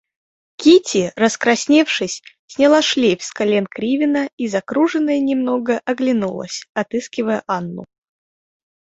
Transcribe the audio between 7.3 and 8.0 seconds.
Анну.